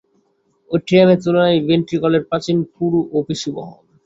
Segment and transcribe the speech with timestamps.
[0.71, 3.79] অ্যাট্রিয়ামের তুলনায় ভেন্ট্রিকলের প্রাচীর পুরু ও পেশিবহুল।